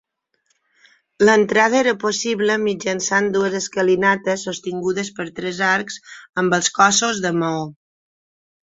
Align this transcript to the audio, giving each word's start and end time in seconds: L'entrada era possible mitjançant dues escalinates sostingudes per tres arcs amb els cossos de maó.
L'entrada 1.27 1.77
era 1.79 1.93
possible 2.03 2.55
mitjançant 2.63 3.29
dues 3.37 3.59
escalinates 3.61 4.49
sostingudes 4.49 5.15
per 5.21 5.29
tres 5.43 5.63
arcs 5.71 6.03
amb 6.45 6.59
els 6.61 6.77
cossos 6.81 7.23
de 7.29 7.37
maó. 7.45 7.67